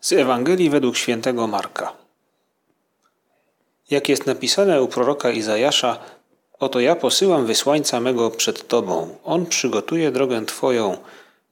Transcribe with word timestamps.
Z 0.00 0.12
Ewangelii 0.12 0.70
według 0.70 0.96
świętego 0.96 1.46
Marka. 1.46 1.92
Jak 3.90 4.08
jest 4.08 4.26
napisane 4.26 4.82
u 4.82 4.88
proroka 4.88 5.30
Izajasza, 5.30 5.98
oto 6.58 6.80
ja 6.80 6.96
posyłam 6.96 7.46
wysłańca 7.46 8.00
mego 8.00 8.30
przed 8.30 8.68
Tobą. 8.68 9.16
On 9.24 9.46
przygotuje 9.46 10.10
drogę 10.10 10.46
Twoją. 10.46 10.96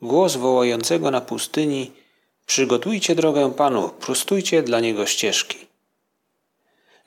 Głos 0.02 0.36
wołającego 0.36 1.10
na 1.10 1.20
pustyni, 1.20 1.92
przygotujcie 2.46 3.14
drogę 3.14 3.52
Panu, 3.56 3.88
prostujcie 3.88 4.62
dla 4.62 4.80
Niego 4.80 5.06
ścieżki. 5.06 5.66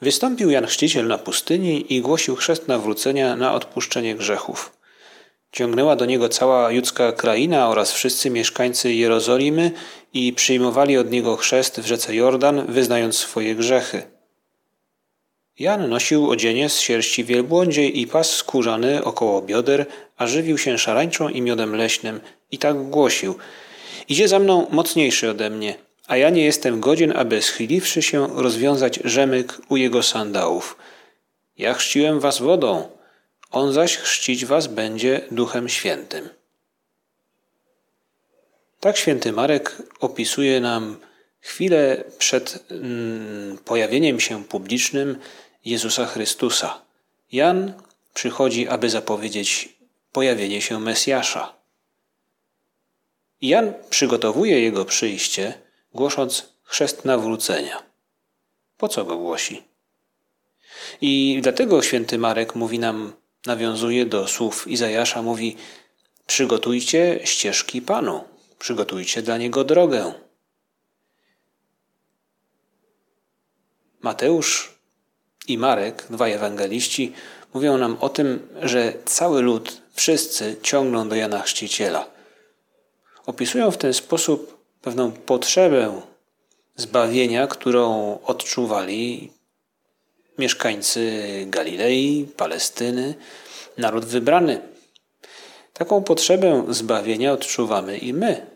Wystąpił 0.02 0.50
Jan 0.50 0.66
Chrzciciel 0.66 1.08
na 1.08 1.18
pustyni 1.18 1.94
i 1.94 2.02
głosił 2.02 2.36
chrzest 2.36 2.68
nawrócenia 2.68 3.36
na 3.36 3.54
odpuszczenie 3.54 4.16
grzechów. 4.16 4.80
Ciągnęła 5.52 5.96
do 5.96 6.06
niego 6.06 6.30
cała 6.30 6.72
judzka 6.72 7.12
kraina 7.12 7.70
oraz 7.70 7.92
wszyscy 7.92 8.30
mieszkańcy 8.30 8.94
Jerozolimy 8.94 9.72
i 10.14 10.34
przyjmowali 10.34 10.98
od 10.98 11.12
niego 11.12 11.36
chrzest 11.36 11.80
w 11.80 11.86
rzece 11.86 12.16
Jordan, 12.16 12.66
wyznając 12.66 13.18
swoje 13.18 13.56
grzechy. 13.56 14.02
Jan 15.60 15.90
nosił 15.90 16.30
odzienie 16.30 16.70
z 16.70 16.80
sierści 16.80 17.24
wielbłądziej 17.24 18.00
i 18.00 18.08
pas 18.08 18.36
skórzany 18.36 19.04
około 19.04 19.42
bioder, 19.42 19.86
a 20.18 20.28
żywił 20.28 20.58
się 20.58 20.78
szarańczą 20.78 21.30
i 21.30 21.42
miodem 21.42 21.76
leśnym 21.76 22.20
i 22.52 22.58
tak 22.58 22.90
głosił 22.90 23.36
Idzie 24.10 24.28
za 24.28 24.40
mną 24.40 24.68
mocniejszy 24.72 25.30
ode 25.30 25.50
mnie, 25.50 25.76
a 26.08 26.18
ja 26.18 26.30
nie 26.30 26.46
jestem 26.46 26.80
godzien, 26.80 27.14
aby 27.18 27.42
schyliwszy 27.42 28.02
się 28.02 28.28
rozwiązać 28.42 29.00
rzemyk 29.04 29.62
u 29.70 29.78
jego 29.78 30.04
sandałów. 30.04 30.78
Ja 31.58 31.74
chrzciłem 31.74 32.20
was 32.20 32.40
wodą, 32.40 32.90
on 33.52 33.74
zaś 33.74 33.98
chrzcić 33.98 34.46
was 34.46 34.68
będzie 34.68 35.22
Duchem 35.32 35.70
Świętym. 35.70 36.30
Tak 38.80 38.98
święty 38.98 39.32
Marek 39.32 39.78
opisuje 40.00 40.60
nam 40.60 40.98
chwilę 41.40 42.04
przed 42.18 42.66
mm, 42.72 43.58
pojawieniem 43.58 44.20
się 44.20 44.44
publicznym 44.44 45.18
Jezusa 45.66 46.06
Chrystusa. 46.06 46.82
Jan 47.32 47.74
przychodzi, 48.14 48.68
aby 48.68 48.90
zapowiedzieć 48.90 49.70
pojawienie 50.12 50.62
się 50.62 50.80
Mesjasza. 50.80 51.54
Jan 53.42 53.74
przygotowuje 53.90 54.62
jego 54.62 54.86
przyjście, 54.86 55.54
głosząc 55.94 56.54
chrzest 56.64 57.06
nawrócenia. 57.06 57.84
Po 58.78 58.88
co 58.88 59.06
go 59.06 59.18
głosi? 59.18 59.64
I 61.02 61.40
dlatego 61.44 61.82
święty 61.82 62.18
Marek 62.18 62.56
mówi 62.56 62.80
nam 62.80 63.14
nawiązuje 63.46 64.06
do 64.06 64.28
słów 64.28 64.68
Izajasza, 64.68 65.22
mówi: 65.22 65.58
Przygotujcie 66.28 67.20
ścieżki 67.24 67.82
Panu, 67.82 68.24
przygotujcie 68.60 69.22
dla 69.22 69.38
niego 69.38 69.64
drogę. 69.64 70.14
Mateusz 74.02 74.80
i 75.48 75.58
Marek, 75.58 76.06
dwaj 76.10 76.32
ewangeliści, 76.32 77.14
mówią 77.54 77.78
nam 77.78 77.98
o 78.02 78.10
tym, 78.10 78.48
że 78.62 78.94
cały 79.06 79.42
lud, 79.42 79.82
wszyscy 79.94 80.56
ciągną 80.62 81.10
do 81.10 81.16
Jana 81.16 81.42
Chrzciciela. 81.42 82.10
Opisują 83.26 83.72
w 83.72 83.78
ten 83.78 83.94
sposób 83.94 84.66
pewną 84.82 85.12
potrzebę 85.12 86.02
zbawienia, 86.76 87.48
którą 87.48 88.20
odczuwali 88.24 89.32
mieszkańcy 90.38 91.22
Galilei, 91.48 92.28
Palestyny, 92.38 93.16
naród 93.78 94.06
wybrany. 94.06 94.62
Taką 95.74 96.04
potrzebę 96.04 96.66
zbawienia 96.70 97.34
odczuwamy 97.34 97.98
i 97.98 98.14
my. 98.14 98.49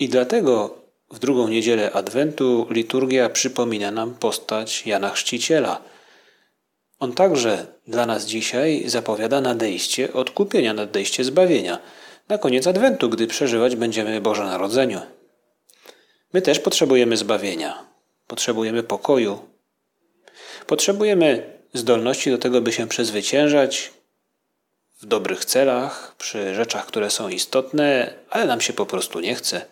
I 0.00 0.08
dlatego 0.08 0.74
w 1.10 1.18
drugą 1.18 1.48
niedzielę 1.48 1.92
Adwentu 1.92 2.66
liturgia 2.70 3.28
przypomina 3.28 3.90
nam 3.90 4.14
postać 4.14 4.86
Jana 4.86 5.10
Chrzciciela. 5.10 5.82
On 6.98 7.12
także 7.12 7.66
dla 7.86 8.06
nas 8.06 8.24
dzisiaj 8.24 8.82
zapowiada 8.86 9.40
nadejście 9.40 10.12
odkupienia, 10.12 10.74
nadejście 10.74 11.24
zbawienia. 11.24 11.78
Na 12.28 12.38
koniec 12.38 12.66
Adwentu, 12.66 13.08
gdy 13.08 13.26
przeżywać 13.26 13.76
będziemy 13.76 14.20
Boże 14.20 14.44
Narodzenie. 14.44 15.00
My 16.32 16.42
też 16.42 16.58
potrzebujemy 16.58 17.16
zbawienia, 17.16 17.84
potrzebujemy 18.26 18.82
pokoju, 18.82 19.54
Potrzebujemy 20.66 21.58
zdolności 21.74 22.30
do 22.30 22.38
tego, 22.38 22.60
by 22.60 22.72
się 22.72 22.88
przezwyciężać 22.88 23.92
w 25.00 25.06
dobrych 25.06 25.44
celach, 25.44 26.14
przy 26.18 26.54
rzeczach, 26.54 26.86
które 26.86 27.10
są 27.10 27.28
istotne, 27.28 28.14
ale 28.30 28.46
nam 28.46 28.60
się 28.60 28.72
po 28.72 28.86
prostu 28.86 29.20
nie 29.20 29.34
chce. 29.34 29.66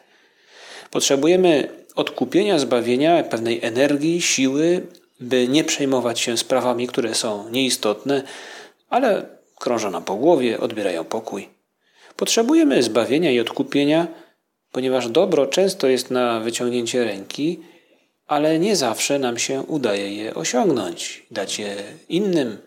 Potrzebujemy 0.92 1.68
odkupienia, 1.94 2.58
zbawienia, 2.58 3.22
pewnej 3.22 3.58
energii, 3.62 4.22
siły, 4.22 4.86
by 5.20 5.48
nie 5.48 5.64
przejmować 5.64 6.20
się 6.20 6.36
sprawami, 6.36 6.86
które 6.86 7.14
są 7.14 7.50
nieistotne, 7.50 8.22
ale 8.88 9.26
krążą 9.58 9.90
nam 9.90 10.04
po 10.04 10.14
głowie, 10.14 10.60
odbierają 10.60 11.04
pokój. 11.04 11.48
Potrzebujemy 12.16 12.82
zbawienia 12.82 13.30
i 13.30 13.40
odkupienia, 13.40 14.06
ponieważ 14.72 15.08
dobro 15.08 15.46
często 15.46 15.88
jest 15.88 16.10
na 16.10 16.40
wyciągnięcie 16.40 17.04
ręki 17.04 17.60
ale 18.32 18.58
nie 18.58 18.76
zawsze 18.76 19.18
nam 19.18 19.38
się 19.38 19.62
udaje 19.62 20.14
je 20.14 20.34
osiągnąć, 20.34 21.22
dać 21.30 21.58
je 21.58 21.76
innym, 22.08 22.58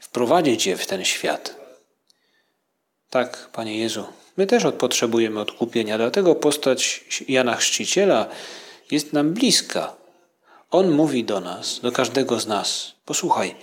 wprowadzić 0.00 0.66
je 0.66 0.76
w 0.76 0.86
ten 0.86 1.04
świat. 1.04 1.61
Tak, 3.12 3.48
Panie 3.52 3.78
Jezu, 3.78 4.04
my 4.36 4.46
też 4.46 4.62
potrzebujemy 4.78 5.40
odkupienia, 5.40 5.98
dlatego 5.98 6.34
postać 6.34 7.04
Jana 7.28 7.56
Chrzciciela 7.56 8.28
jest 8.90 9.12
nam 9.12 9.32
bliska. 9.32 9.96
On 10.70 10.90
mówi 10.90 11.24
do 11.24 11.40
nas, 11.40 11.80
do 11.80 11.92
każdego 11.92 12.40
z 12.40 12.46
nas: 12.46 12.92
Posłuchaj, 13.04 13.54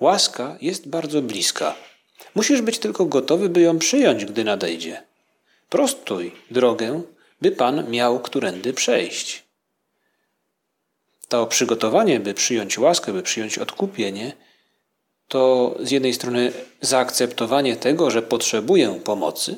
łaska 0.00 0.56
jest 0.60 0.88
bardzo 0.88 1.22
bliska. 1.22 1.74
Musisz 2.34 2.62
być 2.62 2.78
tylko 2.78 3.04
gotowy, 3.04 3.48
by 3.48 3.60
ją 3.60 3.78
przyjąć, 3.78 4.24
gdy 4.24 4.44
nadejdzie. 4.44 5.02
Prostuj 5.68 6.32
drogę, 6.50 7.02
by 7.42 7.50
Pan 7.50 7.90
miał 7.90 8.20
którędy 8.20 8.72
przejść 8.72 9.44
to 11.32 11.46
przygotowanie, 11.46 12.20
by 12.20 12.34
przyjąć 12.34 12.78
łaskę, 12.78 13.12
by 13.12 13.22
przyjąć 13.22 13.58
odkupienie, 13.58 14.32
to 15.32 15.74
z 15.80 15.90
jednej 15.90 16.14
strony 16.14 16.52
zaakceptowanie 16.80 17.76
tego, 17.76 18.10
że 18.10 18.22
potrzebuję 18.22 19.00
pomocy, 19.04 19.56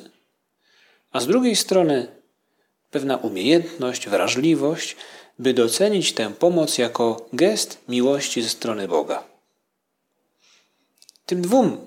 a 1.11 1.19
z 1.19 1.27
drugiej 1.27 1.55
strony 1.55 2.07
pewna 2.91 3.17
umiejętność, 3.17 4.09
wrażliwość, 4.09 4.95
by 5.39 5.53
docenić 5.53 6.13
tę 6.13 6.33
pomoc 6.33 6.77
jako 6.77 7.25
gest 7.33 7.77
miłości 7.87 8.41
ze 8.41 8.49
strony 8.49 8.87
Boga. 8.87 9.23
Tym 11.25 11.41
dwóm 11.41 11.77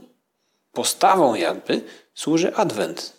postawom 0.72 1.36
jakby 1.36 1.80
służy 2.14 2.54
Adwent. 2.54 3.12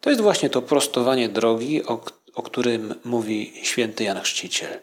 To 0.00 0.10
jest 0.10 0.22
właśnie 0.22 0.50
to 0.50 0.62
prostowanie 0.62 1.28
drogi, 1.28 1.84
o, 1.84 2.00
o 2.34 2.42
którym 2.42 2.94
mówi 3.04 3.52
święty 3.62 4.04
Jan 4.04 4.20
Chrzciciel. 4.20 4.78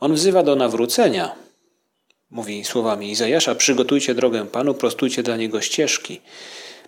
On 0.00 0.14
wzywa 0.14 0.42
do 0.42 0.56
nawrócenia. 0.56 1.34
Mówi 2.32 2.64
słowami 2.64 3.10
Izajasza: 3.10 3.54
Przygotujcie 3.54 4.14
drogę 4.14 4.46
Panu, 4.46 4.74
prostujcie 4.74 5.22
dla 5.22 5.36
niego 5.36 5.60
ścieżki. 5.60 6.20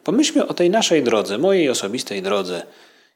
Pomyślmy 0.05 0.47
o 0.47 0.55
tej 0.55 0.71
naszej 0.71 1.03
drodze, 1.03 1.39
mojej 1.39 1.69
osobistej 1.69 2.23
drodze. 2.23 2.67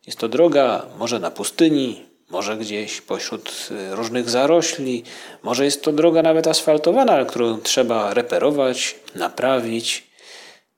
Jest 0.07 0.19
to 0.19 0.29
droga 0.29 0.87
może 0.99 1.19
na 1.21 1.31
pustyni, 1.31 2.07
może 2.31 2.57
gdzieś 2.57 3.01
pośród 3.01 3.69
y, 3.71 3.97
różnych 3.97 4.31
zarośli, 4.31 5.05
może 5.43 5.65
jest 5.65 5.83
to 5.83 5.93
droga 5.93 6.23
nawet 6.23 6.47
asfaltowana, 6.47 7.25
którą 7.25 7.61
trzeba 7.61 8.15
reperować, 8.15 8.97
naprawić. 9.15 10.07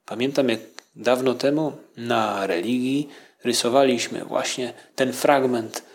Pamiętam, 0.05 0.49
jak 0.49 0.61
dawno 0.97 1.35
temu 1.35 1.73
na 1.97 2.47
religii 2.47 3.09
rysowaliśmy 3.45 4.25
właśnie 4.25 4.73
ten 4.95 5.13
fragment 5.13 5.90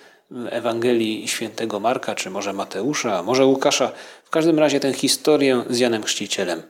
Ewangelii 0.50 1.28
świętego 1.28 1.80
Marka, 1.80 2.16
czy 2.16 2.30
może 2.30 2.54
Mateusza, 2.54 3.24
może 3.24 3.46
Łukasza, 3.46 3.92
w 4.24 4.30
każdym 4.30 4.60
razie 4.60 4.80
tę 4.80 4.94
historię 4.94 5.64
z 5.70 5.80
Janem 5.80 6.04
Chrzcicielem. 6.04 6.64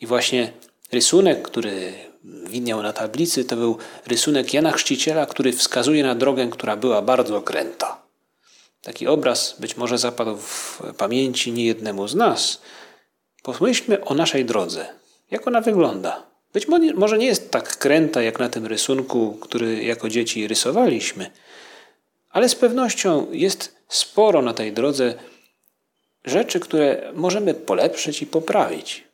I 0.00 0.06
właśnie 0.06 0.52
rysunek, 0.92 1.42
który 1.42 1.92
widniał 2.24 2.82
na 2.82 2.92
tablicy, 2.92 3.44
to 3.44 3.56
był 3.56 3.78
rysunek 4.06 4.54
Jana 4.54 4.72
Chrzciciela, 4.72 5.26
który 5.26 5.52
wskazuje 5.52 6.02
na 6.02 6.14
drogę, 6.14 6.48
która 6.48 6.76
była 6.76 7.02
bardzo 7.02 7.36
okręta. 7.36 8.02
Taki 8.82 9.06
obraz 9.06 9.56
być 9.58 9.76
może 9.76 9.98
zapadł 9.98 10.36
w 10.36 10.82
pamięci 10.98 11.52
niejednemu 11.52 12.08
z 12.08 12.14
nas. 12.14 12.60
Pomyślmy 13.42 14.04
o 14.04 14.14
naszej 14.14 14.44
drodze. 14.44 14.86
Jak 15.30 15.46
ona 15.46 15.60
wygląda? 15.60 16.26
Być 16.52 16.66
może 16.94 17.18
nie 17.18 17.26
jest 17.26 17.50
tak 17.50 17.76
kręta 17.76 18.22
jak 18.22 18.38
na 18.38 18.48
tym 18.48 18.66
rysunku, 18.66 19.38
który 19.40 19.84
jako 19.84 20.08
dzieci 20.08 20.48
rysowaliśmy, 20.48 21.30
ale 22.30 22.48
z 22.48 22.54
pewnością 22.54 23.26
jest 23.32 23.76
sporo 23.88 24.42
na 24.42 24.54
tej 24.54 24.72
drodze 24.72 25.14
rzeczy, 26.24 26.60
które 26.60 27.12
możemy 27.14 27.54
polepszyć 27.54 28.22
i 28.22 28.26
poprawić. 28.26 29.04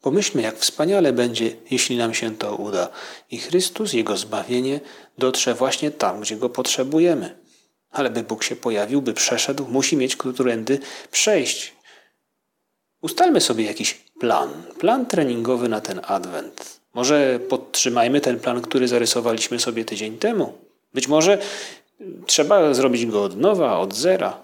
Pomyślmy, 0.00 0.42
jak 0.42 0.58
wspaniale 0.58 1.12
będzie, 1.12 1.56
jeśli 1.70 1.96
nam 1.96 2.14
się 2.14 2.36
to 2.36 2.56
uda 2.56 2.88
i 3.30 3.38
Chrystus, 3.38 3.92
Jego 3.92 4.16
zbawienie 4.16 4.80
dotrze 5.18 5.54
właśnie 5.54 5.90
tam, 5.90 6.20
gdzie 6.20 6.36
go 6.36 6.48
potrzebujemy. 6.48 7.38
Ale 7.90 8.10
by 8.10 8.22
Bóg 8.22 8.44
się 8.44 8.56
pojawił, 8.56 9.02
by 9.02 9.14
przeszedł, 9.14 9.66
musi 9.68 9.96
mieć 9.96 10.16
którędy 10.16 10.78
przejść. 11.10 11.72
Ustalmy 13.00 13.40
sobie 13.40 13.64
jakiś 13.64 13.94
plan, 14.20 14.50
plan 14.78 15.06
treningowy 15.06 15.68
na 15.68 15.80
ten 15.80 16.00
adwent. 16.06 16.80
Może 16.94 17.40
podtrzymajmy 17.48 18.20
ten 18.20 18.40
plan, 18.40 18.62
który 18.62 18.88
zarysowaliśmy 18.88 19.58
sobie 19.58 19.84
tydzień 19.84 20.18
temu. 20.18 20.58
Być 20.94 21.08
może 21.08 21.38
trzeba 22.26 22.74
zrobić 22.74 23.06
go 23.06 23.22
od 23.22 23.36
nowa, 23.36 23.78
od 23.78 23.94
zera. 23.94 24.42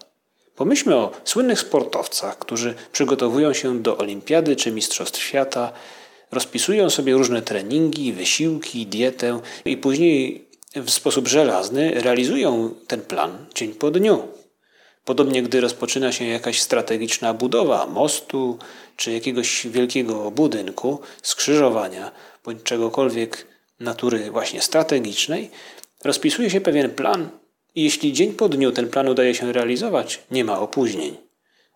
Pomyślmy 0.57 0.97
o 0.97 1.11
słynnych 1.25 1.61
sportowcach, 1.61 2.39
którzy 2.39 2.75
przygotowują 2.93 3.53
się 3.53 3.83
do 3.83 3.99
olimpiady 3.99 4.57
czy 4.57 4.71
mistrzostw 4.71 5.23
świata, 5.23 5.73
rozpisują 6.33 6.91
sobie 6.91 7.13
różne 7.13 7.43
treningi, 7.43 8.13
wysiłki, 8.13 8.87
dietę 8.87 9.41
i 9.65 9.77
później 9.77 10.49
w 10.77 10.91
sposób 10.91 11.29
żelazny 11.29 12.01
realizują 12.01 12.75
ten 12.87 13.01
plan 13.01 13.47
dzień 13.55 13.75
po 13.75 13.91
dniu. 13.91 14.23
Podobnie, 15.05 15.43
gdy 15.43 15.61
rozpoczyna 15.61 16.13
się 16.13 16.25
jakaś 16.25 16.61
strategiczna 16.61 17.35
budowa 17.35 17.87
mostu 17.87 18.59
czy 18.97 19.13
jakiegoś 19.13 19.67
wielkiego 19.67 20.31
budynku, 20.31 21.01
skrzyżowania 21.23 22.11
bądź 22.45 22.63
czegokolwiek 22.63 23.47
natury 23.81 24.31
właśnie 24.31 24.63
strategicznej, 24.63 25.51
rozpisuje 26.05 26.51
się 26.51 26.61
pewien 26.61 26.91
plan 26.91 27.29
i 27.79 27.83
jeśli 27.83 28.13
dzień 28.13 28.33
po 28.33 28.49
dniu 28.49 28.73
ten 28.73 28.89
plan 28.89 29.09
udaje 29.09 29.35
się 29.35 29.53
realizować, 29.53 30.23
nie 30.31 30.45
ma 30.45 30.61
opóźnień. 30.61 31.17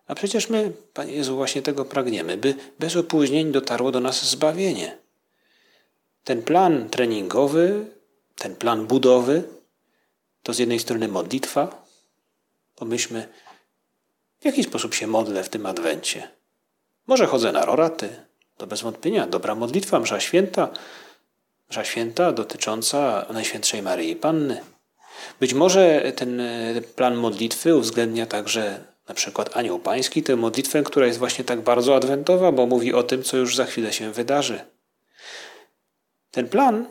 A 0.07 0.15
przecież 0.15 0.49
my, 0.49 0.71
Panie 0.93 1.13
Jezu, 1.13 1.35
właśnie 1.35 1.61
tego 1.61 1.85
pragniemy, 1.85 2.37
by 2.37 2.55
bez 2.79 2.95
opóźnień 2.95 3.51
dotarło 3.51 3.91
do 3.91 3.99
nas 3.99 4.25
zbawienie. 4.25 4.97
Ten 6.23 6.41
plan 6.41 6.89
treningowy, 6.89 7.85
ten 8.35 8.55
plan 8.55 8.87
budowy, 8.87 9.43
to 10.43 10.53
z 10.53 10.59
jednej 10.59 10.79
strony 10.79 11.07
modlitwa. 11.07 11.85
Pomyślmy, 12.75 13.27
w 14.39 14.45
jaki 14.45 14.63
sposób 14.63 14.93
się 14.93 15.07
modlę 15.07 15.43
w 15.43 15.49
tym 15.49 15.65
adwencie. 15.65 16.29
Może 17.07 17.25
chodzę 17.25 17.51
na 17.51 17.65
roraty, 17.65 18.09
to 18.57 18.67
bez 18.67 18.81
wątpienia 18.81 19.27
dobra 19.27 19.55
modlitwa, 19.55 19.99
msza 19.99 20.19
święta, 20.19 20.69
msza 21.69 21.85
święta 21.85 22.31
dotycząca 22.31 23.25
Najświętszej 23.33 23.81
Maryi 23.81 24.15
Panny. 24.15 24.73
Być 25.39 25.53
może 25.53 26.11
ten 26.15 26.39
e, 26.39 26.81
plan 26.95 27.15
modlitwy 27.15 27.75
uwzględnia 27.75 28.25
także 28.25 28.93
na 29.07 29.15
przykład 29.15 29.57
Anioł 29.57 29.79
Pański, 29.79 30.23
tę 30.23 30.35
modlitwę, 30.35 30.83
która 30.83 31.07
jest 31.07 31.19
właśnie 31.19 31.45
tak 31.45 31.61
bardzo 31.61 31.95
adwentowa, 31.95 32.51
bo 32.51 32.65
mówi 32.65 32.93
o 32.93 33.03
tym, 33.03 33.23
co 33.23 33.37
już 33.37 33.55
za 33.55 33.65
chwilę 33.65 33.93
się 33.93 34.11
wydarzy. 34.11 34.59
Ten 36.31 36.49
plan 36.49 36.85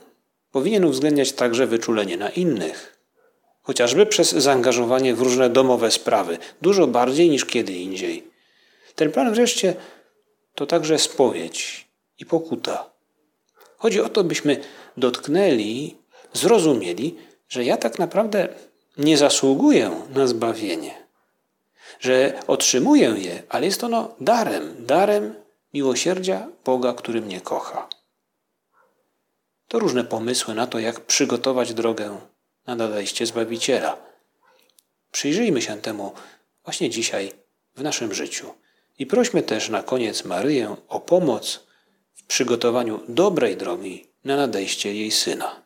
powinien 0.50 0.84
uwzględniać 0.84 1.32
także 1.32 1.66
wyczulenie 1.66 2.16
na 2.16 2.28
innych, 2.28 2.98
chociażby 3.62 4.06
przez 4.06 4.30
zaangażowanie 4.30 5.14
w 5.14 5.20
różne 5.20 5.50
domowe 5.50 5.90
sprawy, 5.90 6.38
dużo 6.62 6.86
bardziej 6.86 7.30
niż 7.30 7.44
kiedy 7.44 7.72
indziej. 7.72 8.30
Ten 8.94 9.12
plan 9.12 9.34
wreszcie 9.34 9.74
to 10.54 10.66
także 10.66 10.98
spowiedź 10.98 11.88
i 12.18 12.26
pokuta. 12.26 12.90
Chodzi 13.76 14.00
o 14.00 14.08
to, 14.08 14.24
byśmy 14.24 14.60
dotknęli, 14.96 15.96
zrozumieli, 16.32 17.16
że 17.52 17.64
ja 17.64 17.76
tak 17.76 17.98
naprawdę 17.98 18.48
nie 18.96 19.18
zasługuję 19.18 19.90
na 20.14 20.26
zbawienie, 20.26 20.94
że 22.00 22.40
otrzymuję 22.46 23.14
je, 23.18 23.42
ale 23.48 23.66
jest 23.66 23.84
ono 23.84 24.14
darem, 24.20 24.86
darem 24.86 25.34
miłosierdzia 25.74 26.48
Boga, 26.64 26.92
który 26.94 27.20
mnie 27.20 27.40
kocha. 27.40 27.88
To 29.68 29.78
różne 29.78 30.04
pomysły 30.04 30.54
na 30.54 30.66
to, 30.66 30.78
jak 30.78 31.00
przygotować 31.00 31.74
drogę 31.74 32.18
na 32.66 32.74
nadejście 32.74 33.26
Zbawiciela. 33.26 33.96
Przyjrzyjmy 35.10 35.62
się 35.62 35.80
temu 35.80 36.12
właśnie 36.64 36.90
dzisiaj 36.90 37.32
w 37.76 37.82
naszym 37.82 38.14
życiu. 38.14 38.54
I 38.98 39.06
prośmy 39.06 39.42
też 39.42 39.68
na 39.68 39.82
koniec 39.82 40.24
Maryję 40.24 40.76
o 40.88 41.00
pomoc 41.00 41.60
w 42.14 42.26
przygotowaniu 42.26 43.00
dobrej 43.08 43.56
drogi 43.56 44.06
na 44.24 44.36
nadejście 44.36 44.94
jej 44.94 45.10
Syna. 45.10 45.61